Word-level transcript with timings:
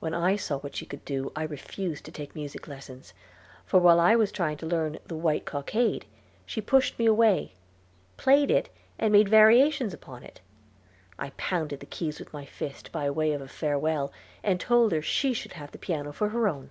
When 0.00 0.12
I 0.12 0.36
saw 0.36 0.58
what 0.58 0.76
she 0.76 0.84
could 0.84 1.02
do, 1.06 1.32
I 1.34 1.42
refused 1.42 2.04
to 2.04 2.12
take 2.12 2.34
music 2.34 2.68
lessons, 2.68 3.14
for 3.64 3.80
while 3.80 3.98
I 3.98 4.14
was 4.14 4.30
trying 4.30 4.58
to 4.58 4.66
learn 4.66 4.98
"The 5.06 5.16
White 5.16 5.46
Cockade," 5.46 6.04
she 6.44 6.60
pushed 6.60 6.98
me 6.98 7.06
away, 7.06 7.54
played 8.18 8.50
it, 8.50 8.68
and 8.98 9.14
made 9.14 9.30
variations 9.30 9.94
upon 9.94 10.22
it. 10.24 10.42
I 11.18 11.30
pounded 11.38 11.80
the 11.80 11.86
keys 11.86 12.18
with 12.18 12.34
my 12.34 12.44
fist, 12.44 12.92
by 12.92 13.08
way 13.08 13.32
of 13.32 13.40
a 13.40 13.48
farewell, 13.48 14.12
and 14.42 14.60
told 14.60 14.92
her 14.92 15.00
she 15.00 15.32
should 15.32 15.54
have 15.54 15.70
the 15.72 15.78
piano 15.78 16.12
for 16.12 16.28
her 16.28 16.48
own. 16.48 16.70